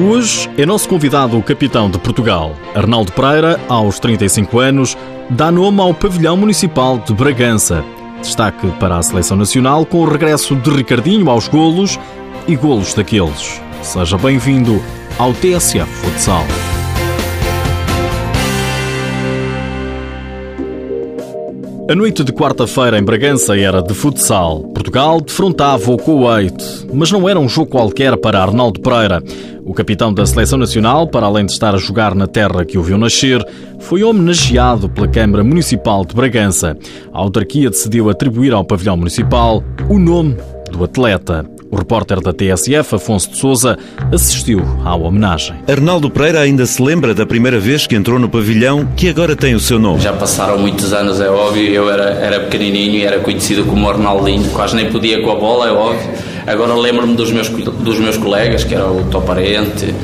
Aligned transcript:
Hoje 0.00 0.48
é 0.56 0.64
nosso 0.64 0.88
convidado 0.88 1.36
o 1.36 1.42
capitão 1.42 1.90
de 1.90 1.98
Portugal. 1.98 2.54
Arnaldo 2.72 3.10
Pereira, 3.10 3.58
aos 3.68 3.98
35 3.98 4.60
anos, 4.60 4.96
dá 5.28 5.50
nome 5.50 5.80
ao 5.80 5.92
pavilhão 5.92 6.36
municipal 6.36 6.98
de 6.98 7.12
Bragança. 7.12 7.84
Destaque 8.20 8.70
para 8.78 8.96
a 8.96 9.02
seleção 9.02 9.36
nacional 9.36 9.84
com 9.84 9.98
o 9.98 10.08
regresso 10.08 10.54
de 10.54 10.70
Ricardinho 10.70 11.28
aos 11.28 11.48
golos 11.48 11.98
e 12.46 12.54
golos 12.54 12.94
daqueles. 12.94 13.60
Seja 13.82 14.16
bem-vindo 14.16 14.80
ao 15.18 15.34
TSF 15.34 15.84
Futsal. 15.86 16.44
A 21.90 21.94
noite 21.94 22.22
de 22.22 22.34
quarta-feira 22.34 22.98
em 22.98 23.02
Bragança 23.02 23.58
era 23.58 23.80
de 23.80 23.94
futsal. 23.94 24.60
Portugal 24.74 25.22
defrontava 25.22 25.90
o 25.90 25.96
Kuwait, 25.96 26.86
mas 26.92 27.10
não 27.10 27.26
era 27.26 27.40
um 27.40 27.48
jogo 27.48 27.70
qualquer 27.70 28.14
para 28.18 28.42
Arnaldo 28.42 28.78
Pereira. 28.78 29.22
O 29.64 29.72
capitão 29.72 30.12
da 30.12 30.26
seleção 30.26 30.58
nacional, 30.58 31.08
para 31.08 31.24
além 31.24 31.46
de 31.46 31.52
estar 31.52 31.74
a 31.74 31.78
jogar 31.78 32.14
na 32.14 32.26
terra 32.26 32.62
que 32.62 32.76
o 32.76 32.82
viu 32.82 32.98
nascer, 32.98 33.42
foi 33.78 34.02
homenageado 34.02 34.86
pela 34.90 35.08
Câmara 35.08 35.42
Municipal 35.42 36.04
de 36.04 36.14
Bragança. 36.14 36.76
A 37.10 37.18
autarquia 37.20 37.70
decidiu 37.70 38.10
atribuir 38.10 38.52
ao 38.52 38.66
pavilhão 38.66 38.98
municipal 38.98 39.64
o 39.88 39.98
nome 39.98 40.36
do 40.70 40.84
atleta. 40.84 41.57
O 41.70 41.76
repórter 41.76 42.20
da 42.20 42.32
TSF, 42.32 42.94
Afonso 42.94 43.30
de 43.30 43.36
Souza, 43.36 43.76
assistiu 44.12 44.62
à 44.84 44.96
homenagem. 44.96 45.56
Arnaldo 45.68 46.08
Pereira 46.08 46.40
ainda 46.40 46.64
se 46.64 46.82
lembra 46.82 47.14
da 47.14 47.26
primeira 47.26 47.60
vez 47.60 47.86
que 47.86 47.94
entrou 47.94 48.18
no 48.18 48.28
pavilhão, 48.28 48.88
que 48.96 49.08
agora 49.08 49.36
tem 49.36 49.54
o 49.54 49.60
seu 49.60 49.78
nome. 49.78 50.00
Já 50.00 50.14
passaram 50.14 50.58
muitos 50.58 50.92
anos, 50.94 51.20
é 51.20 51.28
óbvio. 51.28 51.70
Eu 51.70 51.90
era, 51.90 52.10
era 52.10 52.40
pequenininho 52.40 52.94
e 52.94 53.02
era 53.04 53.18
conhecido 53.20 53.64
como 53.64 53.88
Arnaldinho, 53.88 54.48
quase 54.50 54.74
nem 54.74 54.90
podia 54.90 55.22
com 55.22 55.30
a 55.30 55.34
bola, 55.34 55.68
é 55.68 55.72
óbvio. 55.72 56.10
Agora 56.46 56.74
lembro-me 56.74 57.14
dos 57.14 57.30
meus, 57.30 57.48
dos 57.48 57.98
meus 57.98 58.16
colegas, 58.16 58.64
que 58.64 58.74
era 58.74 58.90
o 58.90 59.04
Toparente, 59.10 59.94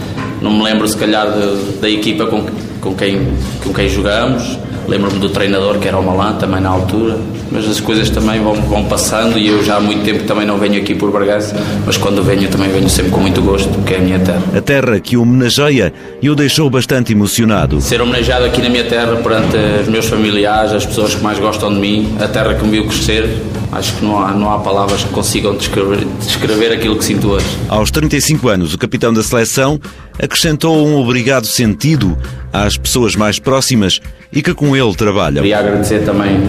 não 0.42 0.53
me 0.53 0.62
lembro 0.62 0.86
se 0.86 0.97
calhar 0.97 1.27
de, 1.33 1.81
da 1.81 1.88
equipa 1.88 2.27
com, 2.27 2.44
com, 2.83 2.94
quem, 2.94 3.27
com 3.62 3.72
quem 3.72 3.88
jogamos. 3.88 4.58
Lembro-me 4.86 5.19
do 5.19 5.31
treinador, 5.31 5.78
que 5.78 5.88
era 5.88 5.98
o 5.98 6.03
Malan, 6.05 6.34
também 6.34 6.60
na 6.60 6.69
altura. 6.69 7.19
Mas 7.55 7.69
as 7.69 7.78
coisas 7.78 8.10
também 8.10 8.42
vão, 8.42 8.55
vão 8.55 8.84
passando 8.84 9.38
e 9.38 9.47
eu 9.47 9.62
já 9.62 9.77
há 9.77 9.80
muito 9.80 10.02
tempo 10.02 10.24
também 10.24 10.44
não 10.44 10.58
venho 10.58 10.77
aqui 10.77 10.92
por 10.92 11.12
Bragança, 11.12 11.56
mas 11.86 11.97
quando 11.97 12.20
venho 12.20 12.48
também 12.48 12.69
venho 12.69 12.88
sempre 12.91 13.12
com 13.12 13.20
muito 13.20 13.41
gosto, 13.41 13.69
porque 13.69 13.94
é 13.94 13.98
a 13.98 14.00
minha 14.00 14.19
terra. 14.19 14.42
A 14.56 14.60
terra 14.60 14.98
que 14.98 15.16
o 15.16 15.22
homenageia 15.22 15.92
e 16.20 16.28
o 16.28 16.34
deixou 16.34 16.69
bastante 16.69 17.12
emocionado. 17.12 17.80
Ser 17.80 18.02
homenageado 18.02 18.44
aqui 18.44 18.60
na 18.60 18.69
minha 18.69 18.82
terra 18.82 19.14
perante 19.16 19.56
os 19.82 19.88
meus 19.88 20.06
familiares, 20.06 20.72
as 20.72 20.84
pessoas 20.84 21.14
que 21.14 21.22
mais 21.22 21.38
gostam 21.38 21.72
de 21.72 21.78
mim, 21.78 22.16
a 22.20 22.27
terra 22.27 22.55
que 22.55 22.64
me 22.64 22.72
viu 22.72 22.86
crescer, 22.88 23.30
acho 23.70 23.94
que 23.94 24.05
não 24.05 24.19
há, 24.19 24.32
não 24.32 24.52
há 24.52 24.58
palavras 24.58 25.05
que 25.05 25.10
consigam 25.10 25.55
descrever, 25.56 26.05
descrever 26.20 26.72
aquilo 26.72 26.97
que 26.97 27.05
sinto 27.05 27.30
hoje. 27.30 27.47
Aos 27.69 27.91
35 27.92 28.48
anos, 28.48 28.75
o 28.75 28.78
capitão 28.78 29.12
da 29.12 29.22
seleção 29.22 29.80
acrescentou 30.20 30.84
um 30.84 30.97
obrigado 30.97 31.47
sentido 31.47 32.19
às 32.52 32.77
pessoas 32.77 33.14
mais 33.14 33.38
próximas 33.38 34.00
e 34.32 34.42
que 34.42 34.52
com 34.52 34.77
ele 34.77 34.94
trabalham. 34.94 35.42
Queria 35.42 35.58
agradecer 35.58 36.05
também 36.05 36.41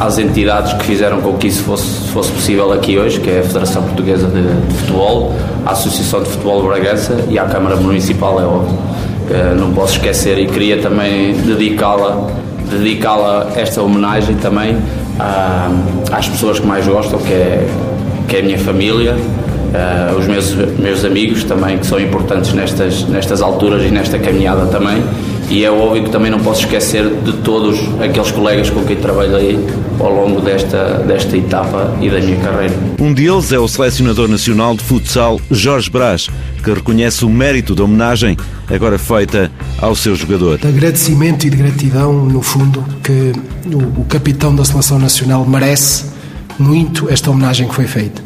às 0.00 0.18
entidades 0.18 0.72
que 0.74 0.84
fizeram 0.84 1.20
com 1.20 1.34
que 1.34 1.48
isso 1.48 1.62
fosse, 1.64 2.08
fosse 2.08 2.30
possível 2.32 2.72
aqui 2.72 2.98
hoje, 2.98 3.20
que 3.20 3.30
é 3.30 3.40
a 3.40 3.42
Federação 3.42 3.82
Portuguesa 3.82 4.26
de, 4.28 4.42
de 4.42 4.74
Futebol, 4.74 5.34
a 5.66 5.72
Associação 5.72 6.22
de 6.22 6.28
Futebol 6.28 6.62
de 6.62 6.68
Bragança 6.68 7.24
e 7.28 7.38
a 7.38 7.44
Câmara 7.44 7.76
Municipal, 7.76 8.40
é 8.40 8.44
óbvio. 8.44 8.78
Uh, 9.28 9.54
não 9.58 9.72
posso 9.72 9.94
esquecer 9.94 10.38
e 10.38 10.46
queria 10.46 10.80
também 10.80 11.34
dedicá-la 11.34 12.28
dedicá-la 12.70 13.48
esta 13.56 13.82
homenagem 13.82 14.36
também 14.36 14.76
à, 15.18 15.70
às 16.12 16.28
pessoas 16.28 16.60
que 16.60 16.66
mais 16.66 16.86
gostam, 16.86 17.18
que 17.18 17.32
é, 17.32 17.66
que 18.28 18.36
é 18.36 18.40
a 18.40 18.42
minha 18.42 18.58
família, 18.58 19.14
uh, 19.14 20.18
os 20.18 20.26
meus, 20.26 20.54
meus 20.54 21.04
amigos 21.04 21.44
também, 21.44 21.78
que 21.78 21.86
são 21.86 21.98
importantes 21.98 22.52
nestas, 22.52 23.04
nestas 23.04 23.42
alturas 23.42 23.82
e 23.82 23.88
nesta 23.88 24.18
caminhada 24.18 24.66
também. 24.66 25.02
E 25.50 25.64
é 25.64 25.70
óbvio 25.70 26.04
que 26.04 26.10
também 26.10 26.30
não 26.30 26.40
posso 26.40 26.60
esquecer 26.60 27.08
de 27.22 27.32
todos 27.38 27.78
aqueles 28.02 28.30
colegas 28.30 28.68
com 28.68 28.84
quem 28.84 28.96
trabalhei 28.96 29.58
ao 29.98 30.12
longo 30.12 30.42
desta, 30.42 31.02
desta 31.06 31.36
etapa 31.38 31.96
e 32.02 32.10
da 32.10 32.20
minha 32.20 32.36
carreira. 32.36 32.74
Um 33.00 33.14
deles 33.14 33.50
é 33.50 33.58
o 33.58 33.66
selecionador 33.66 34.28
nacional 34.28 34.76
de 34.76 34.84
futsal 34.84 35.40
Jorge 35.50 35.88
Brás, 35.90 36.28
que 36.62 36.70
reconhece 36.70 37.24
o 37.24 37.30
mérito 37.30 37.74
da 37.74 37.84
homenagem 37.84 38.36
agora 38.68 38.98
feita 38.98 39.50
ao 39.80 39.94
seu 39.94 40.14
jogador. 40.14 40.58
De 40.58 40.66
agradecimento 40.66 41.46
e 41.46 41.50
de 41.50 41.56
gratidão, 41.56 42.12
no 42.12 42.42
fundo, 42.42 42.84
que 43.02 43.32
o, 43.74 44.02
o 44.02 44.04
capitão 44.04 44.54
da 44.54 44.66
seleção 44.66 44.98
nacional 44.98 45.46
merece 45.46 46.04
muito 46.58 47.08
esta 47.08 47.30
homenagem 47.30 47.66
que 47.66 47.74
foi 47.74 47.86
feita. 47.86 48.22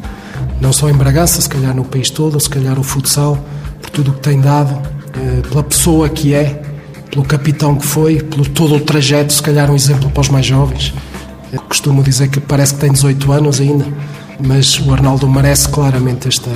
Não 0.60 0.72
só 0.72 0.90
em 0.90 0.94
Bragança, 0.94 1.40
se 1.40 1.48
calhar 1.48 1.74
no 1.74 1.84
país 1.84 2.10
todo, 2.10 2.38
se 2.40 2.50
calhar 2.50 2.78
o 2.80 2.82
futsal, 2.82 3.38
por 3.80 3.90
tudo 3.90 4.10
o 4.10 4.14
que 4.14 4.20
tem 4.20 4.40
dado, 4.40 4.76
eh, 5.14 5.42
pela 5.48 5.62
pessoa 5.62 6.08
que 6.08 6.34
é 6.34 6.71
pelo 7.12 7.24
capitão 7.26 7.76
que 7.76 7.86
foi, 7.86 8.22
pelo 8.22 8.48
todo 8.48 8.74
o 8.76 8.80
trajeto, 8.80 9.34
se 9.34 9.42
calhar 9.42 9.70
um 9.70 9.74
exemplo 9.74 10.10
para 10.10 10.22
os 10.22 10.30
mais 10.30 10.46
jovens. 10.46 10.94
Eu 11.52 11.60
costumo 11.60 12.02
dizer 12.02 12.28
que 12.28 12.40
parece 12.40 12.72
que 12.72 12.80
tem 12.80 12.90
18 12.90 13.30
anos 13.32 13.60
ainda, 13.60 13.86
mas 14.40 14.80
o 14.80 14.90
Arnaldo 14.90 15.28
merece 15.28 15.68
claramente 15.68 16.26
esta, 16.26 16.50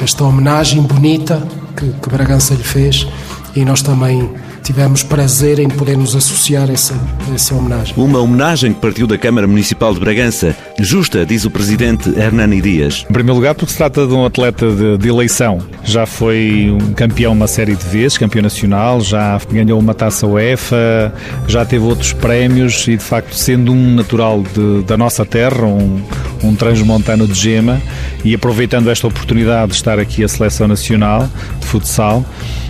esta 0.00 0.24
homenagem 0.24 0.80
bonita 0.80 1.46
que, 1.76 1.86
que 1.86 2.08
Bragança 2.08 2.54
lhe 2.54 2.62
fez 2.62 3.06
e 3.54 3.62
nós 3.62 3.82
também 3.82 4.30
tivemos 4.68 5.02
prazer 5.02 5.58
em 5.60 5.66
poder 5.66 5.96
nos 5.96 6.14
associar 6.14 6.68
a 6.68 6.74
essa, 6.74 6.94
a 7.26 7.34
essa 7.34 7.54
homenagem. 7.54 7.94
Uma 7.96 8.18
homenagem 8.18 8.74
que 8.74 8.78
partiu 8.78 9.06
da 9.06 9.16
Câmara 9.16 9.46
Municipal 9.46 9.94
de 9.94 9.98
Bragança. 9.98 10.54
Justa, 10.78 11.24
diz 11.24 11.46
o 11.46 11.50
presidente 11.50 12.10
Hernani 12.10 12.60
Dias. 12.60 13.06
Em 13.08 13.12
primeiro 13.14 13.36
lugar, 13.36 13.54
porque 13.54 13.72
se 13.72 13.78
trata 13.78 14.06
de 14.06 14.12
um 14.12 14.26
atleta 14.26 14.70
de, 14.70 14.98
de 14.98 15.08
eleição. 15.08 15.58
Já 15.82 16.04
foi 16.04 16.70
um 16.70 16.92
campeão 16.92 17.32
uma 17.32 17.46
série 17.46 17.74
de 17.74 17.84
vezes, 17.86 18.18
campeão 18.18 18.42
nacional, 18.42 19.00
já 19.00 19.40
ganhou 19.50 19.80
uma 19.80 19.94
taça 19.94 20.26
UEFA, 20.26 21.14
já 21.46 21.64
teve 21.64 21.86
outros 21.86 22.12
prémios 22.12 22.86
e, 22.88 22.98
de 22.98 23.02
facto, 23.02 23.34
sendo 23.34 23.72
um 23.72 23.94
natural 23.94 24.42
de, 24.42 24.82
da 24.82 24.98
nossa 24.98 25.24
terra, 25.24 25.64
um, 25.64 25.98
um 26.44 26.54
transmontano 26.54 27.26
de 27.26 27.32
gema, 27.32 27.80
e 28.22 28.34
aproveitando 28.34 28.90
esta 28.90 29.06
oportunidade 29.06 29.70
de 29.70 29.76
estar 29.78 29.98
aqui 29.98 30.22
a 30.22 30.28
Seleção 30.28 30.68
Nacional 30.68 31.26
de 31.58 31.66
Futsal, 31.66 32.22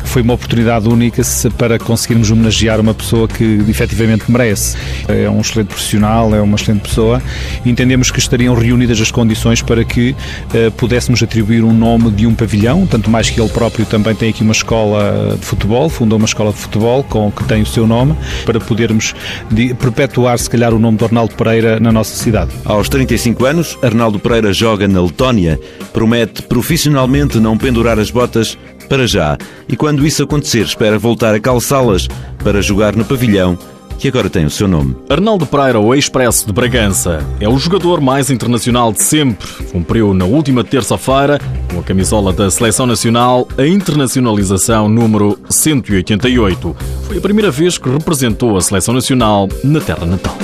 foi 0.09 0.23
uma 0.23 0.35
oportunidade 0.35 0.89
única 0.89 1.23
para 1.57 1.79
conseguirmos 1.79 2.31
homenagear 2.31 2.81
uma 2.81 2.95
pessoa 2.95 3.29
que 3.29 3.63
efetivamente 3.69 4.31
merece. 4.31 4.77
É 5.07 5.29
um 5.29 5.41
excelente 5.41 5.69
profissional, 5.69 6.35
é 6.35 6.41
uma 6.41 6.57
excelente 6.57 6.89
pessoa. 6.89 7.23
Entendemos 7.65 8.11
que 8.11 8.19
estariam 8.19 8.55
reunidas 8.55 9.01
as 9.01 9.11
condições 9.11 9.61
para 9.61 9.85
que 9.85 10.11
uh, 10.11 10.71
pudéssemos 10.73 11.23
atribuir 11.23 11.63
um 11.63 11.73
nome 11.73 12.11
de 12.11 12.27
um 12.27 12.35
pavilhão, 12.35 12.87
tanto 12.87 13.11
mais 13.11 13.29
que 13.29 13.41
ele 13.41 13.51
próprio 13.51 13.85
também 13.85 14.15
tem 14.15 14.31
aqui 14.31 14.43
uma 14.43 14.53
escola 14.53 15.37
de 15.39 15.45
futebol, 15.45 15.89
fundou 15.89 16.19
uma 16.19 16.27
escola 16.27 16.53
de 16.53 16.59
futebol 16.59 17.05
com 17.05 17.31
que 17.31 17.45
tem 17.45 17.63
o 17.63 17.67
seu 17.67 17.87
nome, 17.87 18.17
para 18.45 18.59
podermos 18.59 19.15
de, 19.51 19.75
perpetuar, 19.75 20.39
se 20.39 20.49
calhar, 20.49 20.73
o 20.73 20.79
nome 20.79 20.97
de 20.97 21.05
Arnaldo 21.05 21.35
Pereira 21.35 21.79
na 21.79 21.93
nossa 21.93 22.17
cidade. 22.17 22.51
Aos 22.65 22.89
35 22.89 23.45
anos, 23.45 23.79
Arnaldo 23.83 24.19
Pereira 24.19 24.53
joga 24.53 24.89
na 24.89 25.03
Letónia. 25.03 25.61
Promete 25.93 26.43
profissionalmente 26.43 27.39
não 27.39 27.59
pendurar 27.59 27.99
as 27.99 28.11
botas 28.11 28.57
para 28.89 29.07
já. 29.07 29.37
E 29.69 29.77
quando 29.77 30.07
isso 30.07 30.23
acontecer, 30.23 30.65
espera 30.65 30.99
voltar 30.99 31.35
a 31.35 31.41
calçá-las 31.41 32.09
para 32.43 32.63
jogar 32.63 32.97
no 32.97 33.05
pavilhão 33.05 33.59
que 33.99 34.09
agora 34.09 34.31
tem 34.31 34.47
o 34.47 34.51
seu 34.51 34.69
nome. 34.69 34.97
Arnaldo 35.11 35.45
Pereira, 35.45 35.81
o 35.81 35.95
expresso 35.95 36.47
de 36.47 36.53
Bragança, 36.53 37.27
é 37.41 37.49
o 37.49 37.59
jogador 37.59 38.01
mais 38.01 38.31
internacional 38.31 38.93
de 38.93 39.03
sempre. 39.03 39.47
Cumpriu 39.73 40.15
na 40.15 40.25
última 40.25 40.63
terça-feira, 40.63 41.41
com 41.73 41.81
a 41.81 41.83
camisola 41.83 42.33
da 42.33 42.51
Seleção 42.51 42.87
Nacional, 42.87 43.49
a 43.59 43.67
internacionalização 43.67 44.89
número 44.89 45.39
188. 45.51 46.77
Foi 47.07 47.19
a 47.19 47.21
primeira 47.21 47.51
vez 47.51 47.77
que 47.77 47.89
representou 47.89 48.57
a 48.57 48.61
Seleção 48.61 48.95
Nacional 48.95 49.49
na 49.65 49.81
terra 49.81 50.07
natal. 50.07 50.39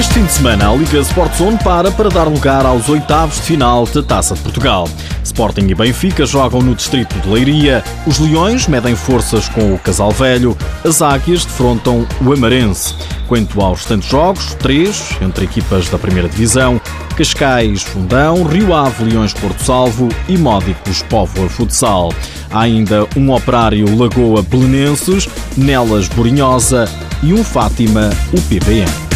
Este 0.00 0.14
fim 0.14 0.24
de 0.24 0.32
semana, 0.32 0.70
a 0.70 0.74
Liga 0.74 0.98
Sport 1.00 1.36
Zone 1.36 1.58
para 1.62 1.90
para 1.90 2.08
dar 2.08 2.26
lugar 2.26 2.64
aos 2.64 2.88
oitavos 2.88 3.36
de 3.36 3.42
final 3.42 3.84
da 3.84 4.02
Taça 4.02 4.34
de 4.34 4.40
Portugal. 4.40 4.88
Sporting 5.22 5.66
e 5.68 5.74
Benfica 5.74 6.24
jogam 6.24 6.62
no 6.62 6.74
distrito 6.74 7.14
de 7.20 7.28
Leiria, 7.28 7.84
os 8.06 8.18
Leões 8.18 8.66
medem 8.66 8.96
forças 8.96 9.46
com 9.50 9.74
o 9.74 9.78
Casal 9.78 10.10
Velho, 10.10 10.56
as 10.82 11.02
Águias 11.02 11.44
defrontam 11.44 12.06
o 12.22 12.32
Amarense. 12.32 12.94
Quanto 13.28 13.60
aos 13.60 13.80
restantes 13.80 14.08
jogos, 14.08 14.54
três 14.54 15.10
entre 15.20 15.44
equipas 15.44 15.90
da 15.90 15.98
primeira 15.98 16.30
divisão, 16.30 16.80
Cascais, 17.14 17.82
Fundão, 17.82 18.42
Rio 18.44 18.74
Ave, 18.74 19.04
Leões 19.04 19.34
Porto 19.34 19.62
Salvo 19.62 20.08
e 20.26 20.38
Módicos 20.38 21.02
Póvoa 21.02 21.46
Futsal. 21.50 22.10
Há 22.50 22.60
ainda 22.60 23.06
um 23.14 23.30
Operário 23.34 23.84
Lagoa 23.98 24.40
Belenenses, 24.40 25.28
Nelas 25.58 26.08
Borinhosa 26.08 26.88
e 27.22 27.34
um 27.34 27.44
Fátima, 27.44 28.08
o 28.32 28.40
PBM. 28.40 29.09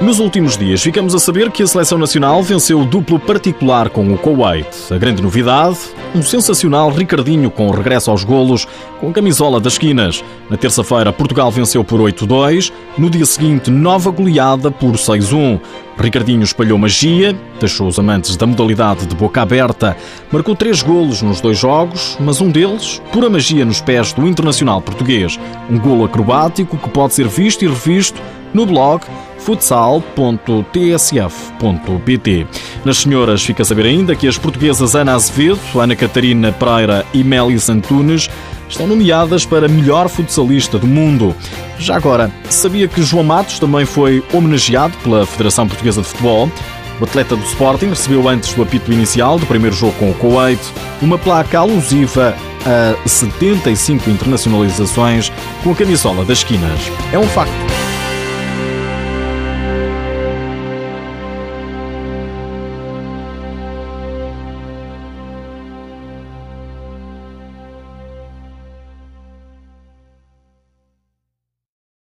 Nos 0.00 0.20
últimos 0.20 0.58
dias 0.58 0.82
ficamos 0.82 1.14
a 1.14 1.18
saber 1.18 1.50
que 1.50 1.62
a 1.62 1.66
seleção 1.66 1.96
nacional 1.96 2.42
venceu 2.42 2.78
o 2.80 2.84
duplo 2.84 3.18
particular 3.18 3.88
com 3.88 4.12
o 4.12 4.18
Kuwait. 4.18 4.68
A 4.90 4.98
grande 4.98 5.22
novidade, 5.22 5.78
um 6.14 6.22
sensacional 6.22 6.90
Ricardinho 6.90 7.50
com 7.50 7.70
regresso 7.70 8.10
aos 8.10 8.22
golos 8.22 8.68
com 9.00 9.08
a 9.08 9.12
camisola 9.12 9.58
das 9.58 9.72
esquinas. 9.72 10.22
Na 10.50 10.56
terça-feira, 10.58 11.14
Portugal 11.14 11.50
venceu 11.50 11.82
por 11.82 11.98
8-2, 11.98 12.70
no 12.98 13.08
dia 13.08 13.24
seguinte, 13.24 13.70
nova 13.70 14.10
goleada 14.10 14.70
por 14.70 14.92
6-1. 14.92 15.58
Ricardinho 15.98 16.42
espalhou 16.42 16.76
magia, 16.76 17.34
deixou 17.58 17.88
os 17.88 17.98
amantes 17.98 18.36
da 18.36 18.46
modalidade 18.46 19.06
de 19.06 19.16
boca 19.16 19.40
aberta, 19.40 19.96
marcou 20.30 20.54
três 20.54 20.82
golos 20.82 21.22
nos 21.22 21.40
dois 21.40 21.58
jogos, 21.58 22.18
mas 22.20 22.42
um 22.42 22.50
deles, 22.50 23.00
pura 23.14 23.30
magia 23.30 23.64
nos 23.64 23.80
pés 23.80 24.12
do 24.12 24.28
internacional 24.28 24.82
português. 24.82 25.40
Um 25.70 25.78
golo 25.78 26.04
acrobático 26.04 26.76
que 26.76 26.90
pode 26.90 27.14
ser 27.14 27.26
visto 27.26 27.64
e 27.64 27.66
revisto 27.66 28.20
no 28.52 28.66
blog 28.66 29.02
futsal.tsf.pt. 29.46 32.46
Nas 32.84 32.98
senhoras 32.98 33.42
fica 33.44 33.62
a 33.62 33.64
saber 33.64 33.86
ainda 33.86 34.16
que 34.16 34.26
as 34.26 34.36
portuguesas 34.36 34.96
Ana 34.96 35.14
Azevedo, 35.14 35.60
Ana 35.76 35.94
Catarina 35.94 36.50
Pereira 36.50 37.06
e 37.14 37.22
Mélia 37.22 37.56
Antunes 37.68 38.28
estão 38.68 38.88
nomeadas 38.88 39.46
para 39.46 39.68
melhor 39.68 40.08
futsalista 40.08 40.80
do 40.80 40.88
mundo. 40.88 41.32
Já 41.78 41.94
agora, 41.94 42.28
sabia 42.50 42.88
que 42.88 43.02
João 43.02 43.22
Matos 43.22 43.60
também 43.60 43.86
foi 43.86 44.24
homenageado 44.32 44.96
pela 44.98 45.24
Federação 45.24 45.68
Portuguesa 45.68 46.02
de 46.02 46.08
Futebol? 46.08 46.50
O 47.00 47.04
atleta 47.04 47.36
do 47.36 47.44
Sporting 47.44 47.90
recebeu 47.90 48.28
antes 48.28 48.52
do 48.54 48.62
apito 48.62 48.92
inicial 48.92 49.38
do 49.38 49.46
primeiro 49.46 49.76
jogo 49.76 49.92
com 49.98 50.10
o 50.10 50.14
Kuwait 50.14 50.58
uma 51.00 51.16
placa 51.18 51.60
alusiva 51.60 52.36
a 52.64 52.96
75 53.08 54.10
internacionalizações 54.10 55.30
com 55.62 55.70
a 55.70 55.76
camisola 55.76 56.24
das 56.24 56.38
esquinas. 56.38 56.80
É 57.12 57.18
um 57.18 57.28
facto. 57.28 57.75